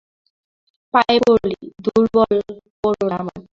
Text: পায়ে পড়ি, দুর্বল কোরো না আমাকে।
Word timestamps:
পায়ে 0.93 1.17
পড়ি, 1.25 1.53
দুর্বল 1.83 2.33
কোরো 2.79 3.03
না 3.09 3.15
আমাকে। 3.21 3.45